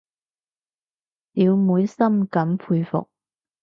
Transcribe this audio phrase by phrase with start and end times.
[1.35, 3.07] 小妹深感佩服